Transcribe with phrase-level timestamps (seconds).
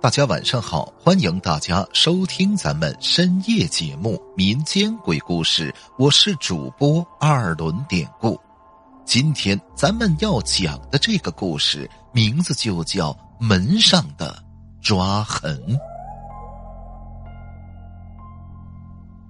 [0.00, 8.38] 大家晚上好，欢迎大家收听咱们深夜节目《民间鬼故事》，我是主播二轮典故。
[9.04, 14.40] 今天咱们要讲的这个故事名字就叫《门上的
[14.80, 15.60] 抓痕》。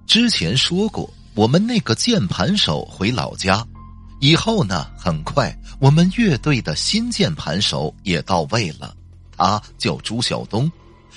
[0.05, 3.65] 之前说过，我们那个键盘手回老家
[4.21, 8.93] 以后呢，很快我们乐队的新键盘手也到位了。
[9.39, 10.69] 他叫朱晓东，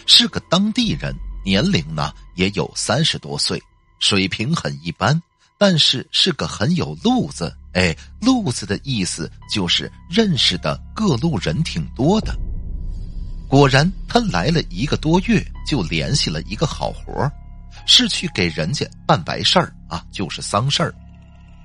[0.06, 1.12] 是个当地人，
[1.44, 3.60] 年龄呢也有三十多岁，
[3.98, 5.20] 水平很一般，
[5.58, 7.52] 但是是个很有路子。
[7.72, 12.32] 哎，路子的意思就是认识的各路人挺多的。
[13.48, 17.28] 果然，他来了一个多月，就联系了一个好活
[17.86, 20.94] 是去给人家办白事儿啊，就是丧事儿。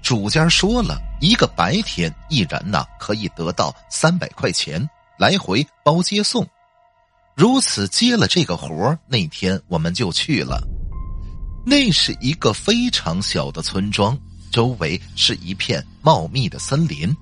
[0.02, 4.90] 主家说了一个白天，一人呢可以得到三百块钱。
[5.18, 6.48] 来回包接送，
[7.36, 10.62] 如此接了这个活那天我们就去了。
[11.66, 14.18] 那是一个非常小的村庄，
[14.52, 17.16] 周围是一片茂密的森林。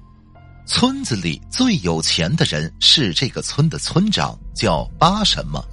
[0.67, 5.63] 村子里最有钱的人是这个村的村长，叫巴什么，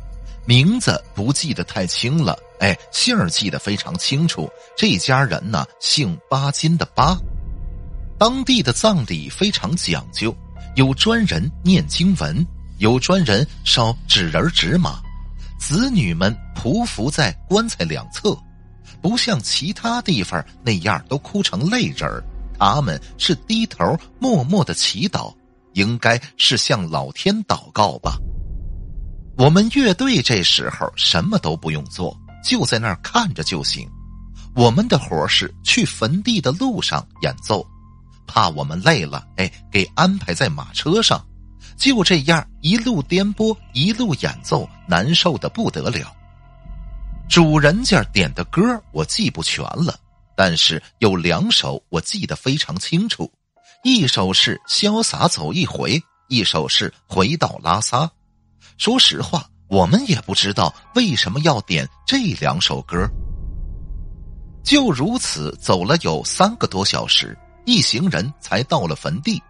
[0.47, 2.39] 名字不记得太清了。
[2.61, 4.49] 哎，姓儿记得非常清楚。
[4.77, 7.19] 这家人呢，姓巴金的巴。
[8.19, 10.35] 当地的葬礼非常讲究。
[10.75, 12.47] 有专人念经文，
[12.79, 15.01] 有专人烧纸人纸马，
[15.59, 18.37] 子女们匍匐在棺材两侧，
[19.03, 22.09] 不像其他地方那样都哭成泪人，
[22.59, 25.35] 他们是低头默默的祈祷，
[25.75, 28.17] 应该是向老天祷告吧。
[29.37, 33.87] 我们乐队这时候什么都不用做，就在那儿看着就行。
[34.55, 37.67] 我们的活是去坟地的路上演奏。
[38.27, 41.25] 怕我们累了，哎，给安排在马车上，
[41.77, 46.15] 就这样一路颠簸，一路演奏，难受的不得了。
[47.29, 48.61] 主人家点的歌
[48.93, 49.99] 我记不全了，
[50.37, 53.31] 但是有两首我记得非常清楚，
[53.85, 55.99] 一首是《潇洒走一回》，
[56.29, 57.99] 一首是《回到拉萨》。
[58.77, 63.09] 说实话，我们也不知道为什么要点这两首歌。
[64.63, 67.37] 就如此走了有三个多小时。
[67.65, 69.43] 一行人才到了坟地，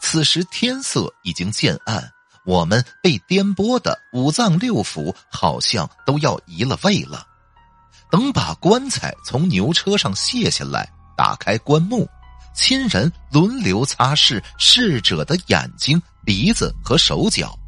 [0.00, 2.10] 此时天色已经渐暗，
[2.44, 7.26] 我们被颠簸的五脏六腑好像都要移了位了。
[8.10, 12.08] 等把棺材从牛车上卸下来，打开棺木，
[12.54, 17.58] 亲人轮流擦拭逝者的眼睛、鼻子和手脚。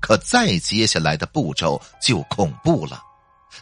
[0.00, 3.02] 可再接下来的步骤就恐怖了，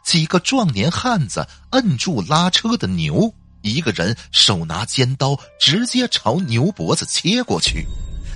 [0.04, 3.32] 几个壮年汉子摁住拉车的牛。
[3.62, 7.86] 一个人手拿尖刀，直接朝牛脖子切过去，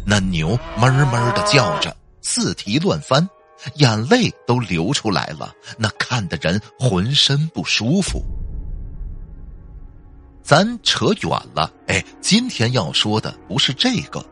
[0.06, 3.28] 那牛哞哞的叫着，四蹄乱翻，
[3.74, 8.24] 眼泪都流出来了，那看的人浑身不舒服。
[10.42, 14.24] 咱扯远了，哎，今天要说的不是这个，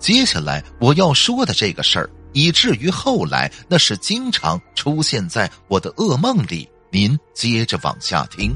[0.00, 6.68] 接下来我要说的这个事儿，以至于后来那是经常出现在我的噩梦里。
[6.92, 8.52] 您接着往下听。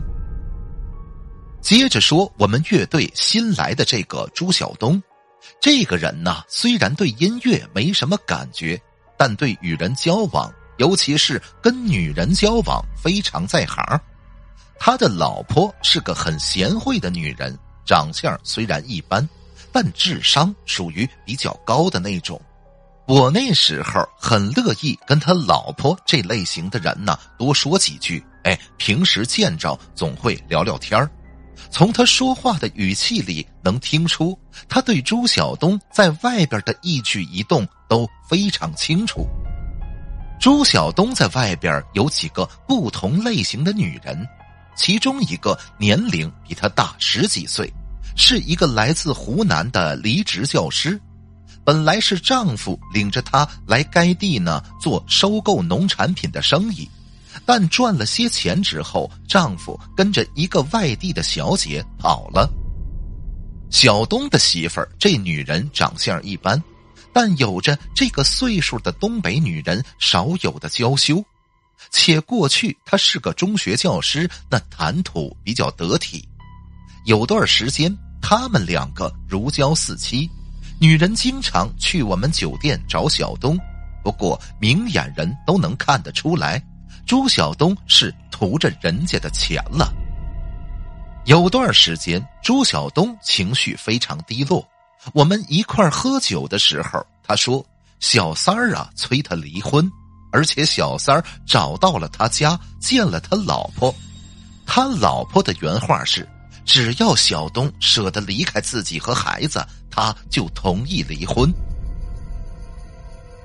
[1.64, 5.02] 接着说，我们乐队新来的这个朱晓东，
[5.62, 8.78] 这个人呢，虽然对音乐没什么感觉，
[9.16, 13.98] 但对与人交往，尤其是跟女人交往，非常在行。
[14.78, 19.26] 他的老婆是个很贤惠的女人，长相虽然一般，
[19.72, 22.38] 但智商属于比较高的那种。
[23.06, 31.10] 我那时候很乐意跟他老婆这类型的人呢多说几句，哎，平时见着总会聊聊天儿。
[31.70, 34.38] 从他说话的语气里能听出，
[34.68, 39.26] 他对朱晓东在外边的一举一动都非常清楚。
[40.40, 44.26] 朱晓东在外边有几个不同类型的女人，
[44.76, 47.72] 其中一个年龄比他大十几岁，
[48.16, 51.00] 是一个来自湖南的离职教师。
[51.64, 56.86] 本来是丈夫领着她来该地呢做收购农产品的生意。
[57.46, 62.50] 但赚了些钱之后，丈夫跟着一个外地的小姐跑了。
[63.70, 66.62] 小东的媳妇儿这女人长相一般，
[67.12, 71.22] 但有着这个岁数的东北女人少有的娇羞，
[71.90, 76.26] 且过去她是个中学教师，那谈吐比较得体。
[77.04, 80.30] 有段时间，他们两个如胶似漆，
[80.80, 83.58] 女人经常去我们酒店找小东，
[84.02, 86.64] 不过明眼人都能看得出来。
[87.06, 89.92] 朱晓东是图着人家的钱了。
[91.26, 94.66] 有段时间，朱晓东情绪非常低落。
[95.12, 97.64] 我们一块喝酒的时候，他说
[98.00, 99.90] ：“小三儿啊，催他离婚，
[100.32, 103.94] 而且小三儿找到了他家，见了他老婆。
[104.66, 106.26] 他老婆的原话是
[106.64, 111.52] ：“只要小东舍得离开自己和孩子，他就同意离婚。”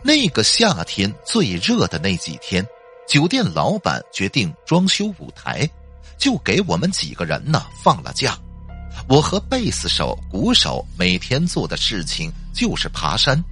[0.01, 2.65] 那个夏天最热的那几天，
[3.09, 5.67] 酒店老板决定装修舞台，
[6.15, 8.37] 就给我们几个人呢放了假。
[9.07, 13.43] 我和贝斯手、鼓手每天做的事情就是爬山。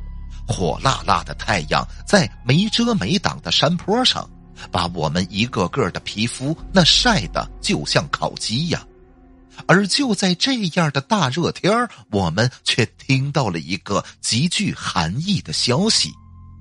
[0.47, 4.29] 火辣辣的太阳在没遮没挡的山坡上，
[4.71, 8.85] 把我们一个个的皮肤那晒得就像烤鸡呀。
[9.65, 11.73] 而就在这样的大热天
[12.11, 16.13] 我们却听到了一个极具含义的消息，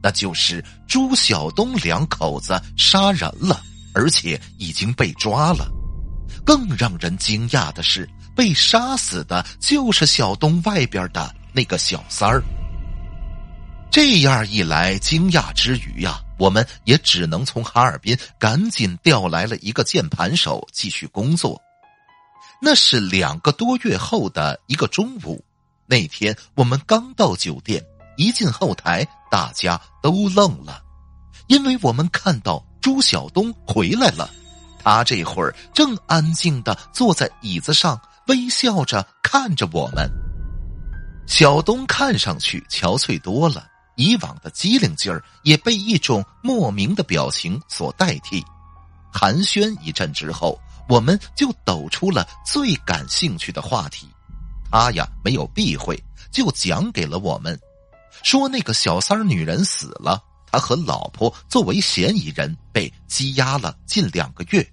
[0.06, 3.60] 那就是朱晓东两口子杀人了，
[3.92, 5.68] 而且已经被抓了。
[6.44, 12.40] 更让人惊讶的是，被杀死的就是小东外边的那个小三儿。
[13.90, 21.60] 这样一来，惊讶之余呀，我们也只能从哈尔滨赶紧调来了一个键盘手继续工作。
[22.62, 25.44] 那是两个多月后的一个中午，
[25.84, 27.84] 那天我们刚到酒店，
[28.16, 30.82] 一进后台，大家都愣了，
[31.46, 34.30] 因为我们看到朱晓东回来了，
[34.82, 40.10] 他这会儿正安静的坐在椅子上，微笑着看着我们。
[41.26, 43.66] 小东看上去憔悴多了。
[43.98, 48.44] 以往的机灵劲儿也被一种莫名的表情所代替。
[49.10, 54.06] 寒暄一阵之后，我们就抖出了最感兴趣的话题。
[54.70, 55.98] 他呀没有避讳，
[56.30, 57.58] 就讲给了我们，
[58.22, 64.66] 说那个小三女人死了，他和老婆作为嫌疑人被羁押了近两个月，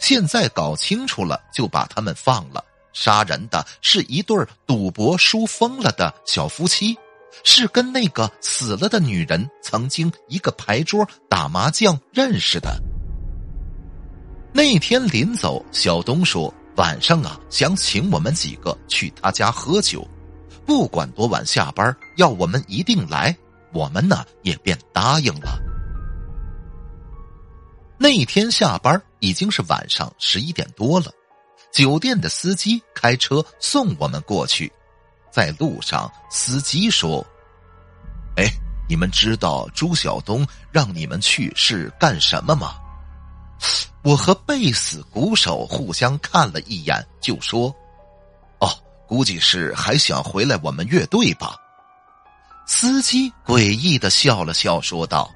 [0.00, 2.64] 现在搞清楚了就把他们放了。
[2.92, 4.36] 杀人的是一对
[4.66, 6.96] 赌博输疯了的小夫妻。
[7.44, 12.82] 是跟那个死了的女人曾经一个牌桌打麻将认识的。
[14.52, 20.04] 那天临走，小东说晚上啊想请我们几个去他家喝酒，
[20.68, 23.34] 不管多晚下班，要我们一定来。
[23.72, 25.58] 我们呢也便答应了。
[27.96, 31.10] 那天下班已经是晚上十一点多了，
[31.72, 34.70] 酒店的司机开车送我们过去。
[35.30, 37.26] 在路上，司机说
[38.36, 38.44] ：“哎，
[38.86, 42.74] 你们知道朱晓东让你们去是干什么吗？”
[44.04, 47.74] 我和贝斯鼓手互相看了一眼，就说：“，
[49.08, 51.56] 估计是还想回来我们乐队吧。”
[52.66, 55.28] 司机诡异的笑了笑，说道：“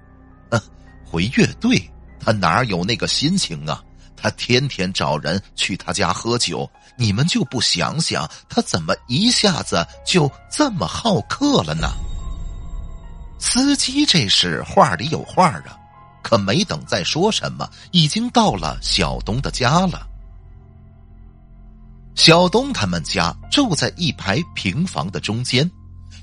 [1.05, 1.91] 回乐队，
[2.21, 3.83] 他哪有那个心情啊？”
[4.15, 11.89] 他天天找人去他家喝酒，你们就不想想他怎么一下子就这么好客了呢？
[13.41, 15.77] 司机这是话里有话啊，
[16.23, 20.07] 可没等再说什么，已经到了小东的家了。
[22.15, 25.69] 小东他们家住在一排平房的中间，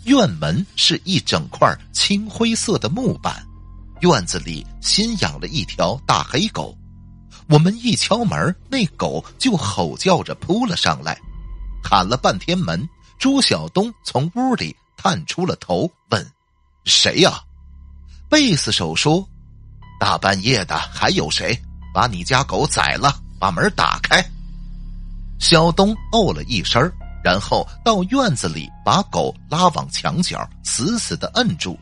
[0.06, 3.46] 院门是一整块青灰色的木板，
[4.02, 6.78] 院子里新养了一条大黑狗。
[7.48, 11.20] 我们一敲门，那狗就吼叫着扑了上来，
[11.84, 12.88] 喊了半天门。
[13.18, 16.32] 朱晓东从屋里探出了头，问
[16.86, 17.42] ：“谁呀？”
[18.30, 19.28] 贝斯手说
[20.00, 21.60] ：“大半夜的还有谁？
[21.94, 24.24] 把你家狗宰了，把门打开。”
[25.40, 26.80] 小东哦了一声，
[27.24, 31.78] 然后到院子里把狗拉往墙角，死死的摁住。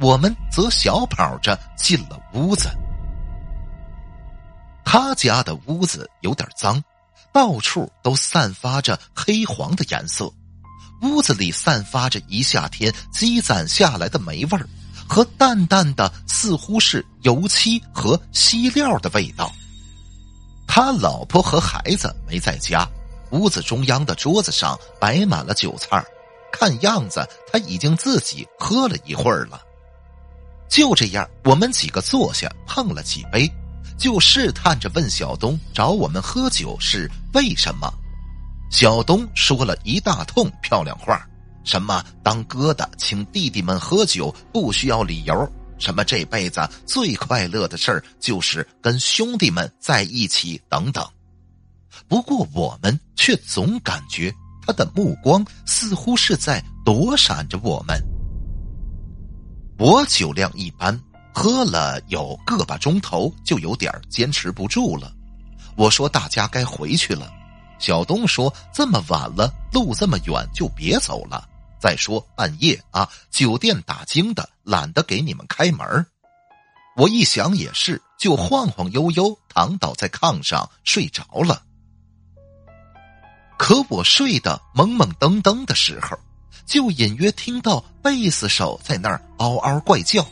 [0.00, 2.68] 我们则小跑着进了屋子。
[4.84, 6.82] 他家的屋子有点脏，
[7.32, 10.32] 到处都散发着黑黄的颜色，
[11.02, 14.68] 屋子里散发着一夏天积攒下来的霉味儿
[15.08, 19.52] 和淡淡的似乎是油漆和稀料的味道。
[20.66, 22.88] 他老婆和孩子没在家，
[23.36, 26.04] 屋子中央的桌子上摆满了酒菜
[26.50, 29.60] 看样子他已经自己喝了一会儿了。
[30.68, 33.50] 就这样，我们几个坐下碰了几杯。
[33.98, 37.90] 就试探着问小东找我们喝酒是为什么？
[38.70, 41.26] 小东说了一大通漂亮话，
[41.64, 51.06] 什么当哥的请弟弟们喝酒不需要理由，什么这辈子最快乐的事儿就是跟兄弟们在一起等等。
[52.08, 54.34] 不过我们却总感觉
[54.66, 58.00] 他的目光似乎是在躲闪着我们。
[59.78, 60.98] 我酒量一般。
[61.38, 65.12] 喝了有个把钟头，就有点坚持不住了。
[65.76, 67.30] 我说：“大家该回去了。”
[67.78, 71.46] 小东说：“这么晚了，路这么远，就别走了。
[71.78, 76.06] 再说半夜啊，酒店打更的，懒得给你们开门。”
[76.96, 81.62] 我一想也是，就晃晃悠悠躺倒在炕上睡着了。
[83.58, 86.18] 可我睡得懵懵登登的时候，
[86.66, 90.26] 就隐约听到贝斯手在那儿嗷嗷怪叫，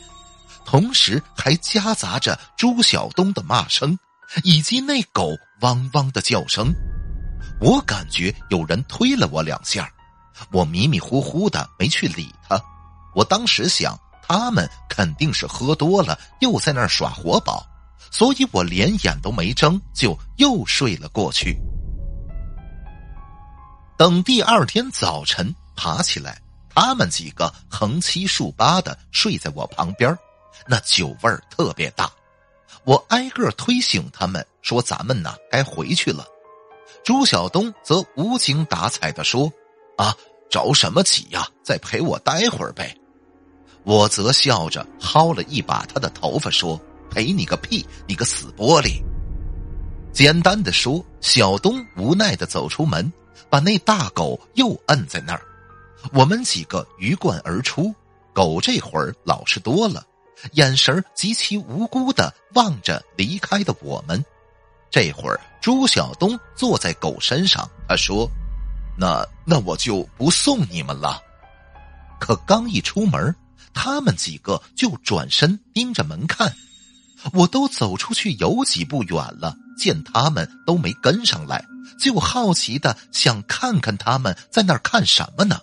[0.65, 3.97] 同时还夹杂着朱晓东的骂声，
[4.43, 6.73] 以及那狗汪汪的叫声。
[7.59, 9.89] 我感觉有人推了我两下，
[10.51, 12.61] 我迷迷糊糊的没去理他。
[13.15, 13.97] 我当时想。
[14.27, 17.63] 他们肯定是喝多了，又在那儿耍活宝，
[18.09, 21.55] 所以我连眼都没睁，就又睡了过去。
[23.97, 30.17] 等第二天早晨爬起来，他们几个横七竖八的睡在我旁边，
[30.67, 32.11] 那酒味儿特别大。
[32.83, 36.27] 我挨个推醒他们，说：“咱们呢该回去了。”
[37.05, 39.49] 朱晓东则无精打采的说
[39.97, 40.13] ：“啊，
[40.49, 41.47] 着什么急呀？
[41.63, 42.95] 再陪我待会儿呗。”
[43.83, 46.77] 我则笑着薅了一把他的头发，说
[47.09, 47.87] ：“陪你个屁！
[48.07, 49.01] 你个死玻璃！”
[50.11, 53.11] 简单的说，小东无奈的走出门，
[53.55, 55.41] 把那大狗又摁在那儿。
[56.11, 57.95] 我们几个鱼贯而出，
[58.33, 60.05] 狗这会儿老实多了，
[60.55, 64.21] 眼神极其无辜的望着离开的我们。
[64.91, 68.29] 这会儿，朱晓东坐在狗身上，他说
[68.99, 71.21] ：“那那我就不送你们了。”
[72.19, 73.33] 可刚一出门。
[73.73, 76.53] 他们几个就转身盯着门看，
[77.31, 81.63] 我都走出去有几步远了，见他们都没跟上来，
[81.99, 85.59] 就好奇的想看看他们在那儿看什么呢。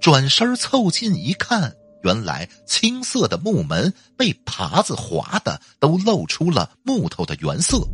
[0.00, 7.86] 转身凑近一看，原来青色的木门被耙子划的都露出了木头的原色，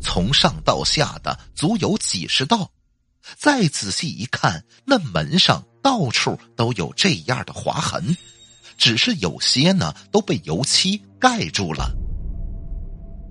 [0.00, 2.70] 从上到下的足有几十道。
[3.36, 8.16] 再仔细一看，那门上到处都有这样的划痕。
[8.78, 11.92] 只是有些呢都被油漆盖住了。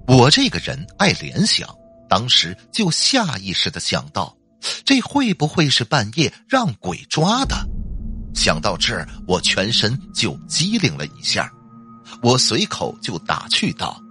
[0.08, 1.68] 我这个人爱联想，
[2.10, 4.36] 当时就下意识的想到，
[4.84, 7.56] 这会不会是半夜让鬼抓的？
[8.34, 11.52] 想到这儿，我全身就机灵了一下，
[12.22, 14.02] 我随口就打趣道：“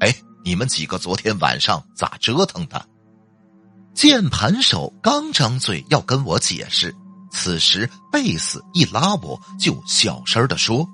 [0.00, 2.86] 哎，你们几个昨天晚上咋折腾的？”
[3.94, 6.94] 键盘手刚张嘴要跟我解释。
[7.32, 10.86] 此时，贝斯一拉我，就小声的说：“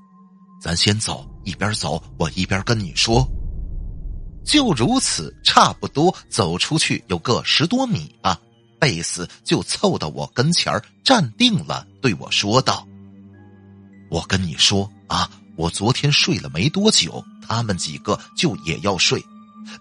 [0.60, 3.26] 咱先走，一边走，我一边跟你说。”
[4.44, 8.38] 就如此，差不多走出去有个十多米吧，
[8.78, 12.86] 贝斯就凑到我跟前站定了，对我说道
[14.10, 19.24] ：“我跟你说啊，我昨天睡了没多久，他们几个就也要睡，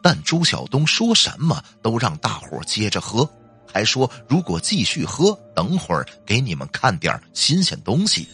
[0.02, 3.28] 但朱晓东说什么都让大伙接着喝。”
[3.74, 8.28] 还说，如果继续喝，等会儿给你们看点新鲜东西。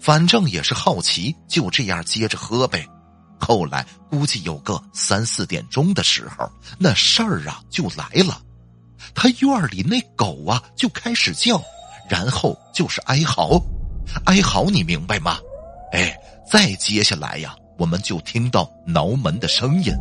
[0.00, 2.88] 反正也是好奇，就这样接着喝呗。
[3.38, 8.40] 后来估计有个三四点钟的时候，那事儿啊就来了。
[9.14, 11.62] 他院里那狗啊就开始叫，
[12.08, 13.60] 然后就是哀嚎，
[14.24, 15.38] 哀嚎，你明白吗？
[15.92, 16.16] 哎，
[16.50, 19.94] 再接下来呀，我们就听到挠门的声音，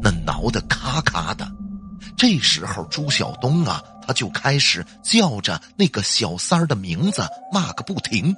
[0.00, 1.50] 那挠的咔咔的。
[2.16, 8.34] 这时候，朱晓东啊，他就开始叫着那个小三儿的名字，骂个不停。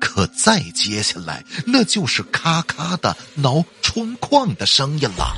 [0.00, 5.34] 可再接下来，那就是咔咔的挠窗框的声音了。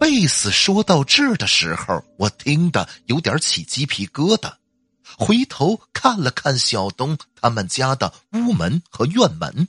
[0.00, 4.52] 贝斯说到这儿的时候，我听得有点起鸡皮疙瘩，
[5.18, 9.66] 回头看了看小东他们家的屋门和院门，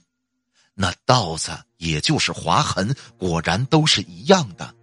[0.76, 4.76] 那道子也就是划痕，果然都是一样的。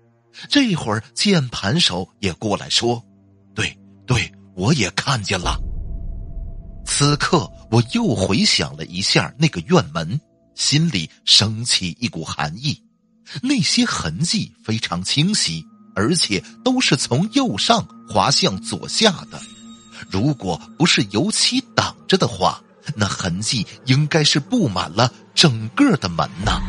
[0.51, 3.03] 这会儿，键盘手也过来说
[3.55, 5.59] ：“对对，我也看见了。”
[6.87, 10.19] 此刻，我又回想了一下那个院门，
[10.55, 12.81] 心里升起一股寒意。
[13.43, 19.41] 那些痕迹非常清晰，而且都是从右上滑向左下的。
[20.09, 22.63] 如果不是油漆挡着的话，
[22.95, 26.61] 那痕迹应该是布满了整个的门呐。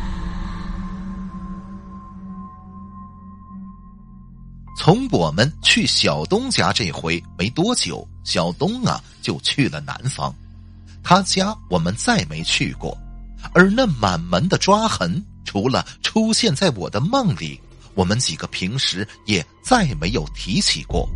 [4.88, 10.34] 从我们去小东家这回没多久，小东啊就去了南方，
[11.04, 12.96] 他家我们再没去过，
[13.52, 17.60] 而那满门的抓痕，除了出现在我的梦里，
[17.92, 21.06] 我们几个平时也再没有提起过。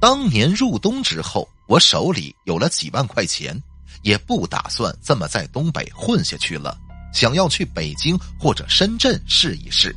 [0.00, 3.56] 当年入冬之后，我手里有了几万块钱，
[4.02, 6.76] 也不打算这么在东北混下去了，
[7.14, 9.94] 想要去北京或者深圳试一试。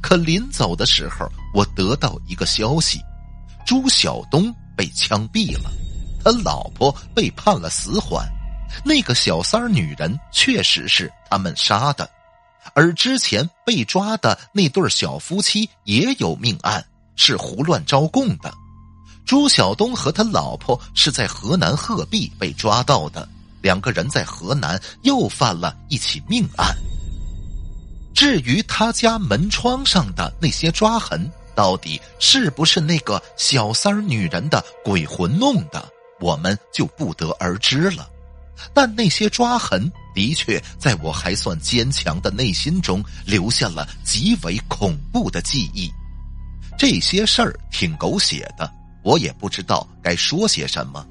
[0.00, 3.00] 可临走的时候，我得到一个消息：
[3.66, 5.70] 朱晓东被枪毙了，
[6.24, 8.26] 他老婆被判了死缓，
[8.84, 12.08] 那个小三儿女人确实是他们杀的。
[12.74, 16.84] 而之前被抓的那对小夫妻也有命案，
[17.16, 18.52] 是胡乱招供的。
[19.24, 23.28] 朱晓东和他老婆是在河南鹤壁被抓到的，
[23.60, 26.74] 两个人在河南又犯了一起命案。
[28.18, 38.10] 至于他家门窗上的那些抓痕，到底是不是那个小三儿女人的鬼魂弄的，我们就不得而知了。
[38.74, 45.88] 但那些抓痕的确在我还算坚强的内心中留下了极为恐怖的记忆。
[46.76, 48.68] 这些事儿挺狗血的，
[49.04, 51.06] 我也不知道该说些什么。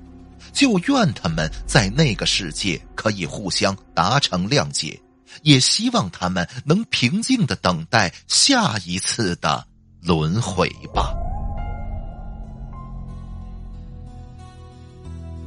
[0.52, 5.00] 就愿他们在那个世界可以互相达成谅解，
[5.44, 9.66] 也希望他们能平静的等待下一次的
[10.02, 11.14] 轮回吧。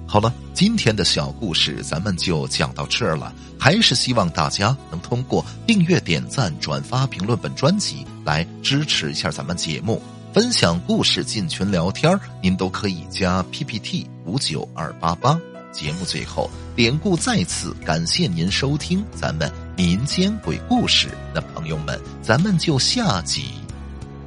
[0.06, 3.32] 好了，今天的小故事咱们就讲到这儿了。
[3.60, 15.38] 还是希望大家能通过订阅、点赞、转发、评论本专辑来支持一下咱们节目，分享故事进群聊天您都可以加 PPT 五九二八八。
[15.70, 19.48] 节目最后，典故再次感谢您收听咱们
[19.80, 21.08] 民间鬼故事。
[21.34, 23.46] 那朋友们，咱们就下集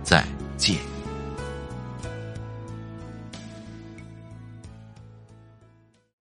[0.02, 0.26] 再
[0.58, 0.93] 见。